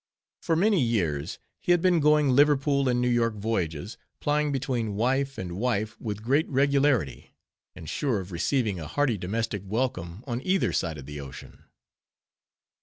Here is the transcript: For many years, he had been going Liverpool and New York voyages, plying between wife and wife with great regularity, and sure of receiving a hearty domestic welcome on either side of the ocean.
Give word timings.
For 0.41 0.55
many 0.55 0.81
years, 0.81 1.37
he 1.59 1.71
had 1.73 1.79
been 1.79 1.99
going 1.99 2.29
Liverpool 2.29 2.89
and 2.89 2.99
New 2.99 3.07
York 3.07 3.35
voyages, 3.35 3.99
plying 4.19 4.51
between 4.51 4.95
wife 4.95 5.37
and 5.37 5.51
wife 5.57 5.95
with 6.01 6.23
great 6.23 6.49
regularity, 6.49 7.35
and 7.75 7.87
sure 7.87 8.19
of 8.19 8.31
receiving 8.31 8.79
a 8.79 8.87
hearty 8.87 9.19
domestic 9.19 9.61
welcome 9.63 10.23
on 10.25 10.41
either 10.41 10.73
side 10.73 10.97
of 10.97 11.05
the 11.05 11.19
ocean. 11.21 11.65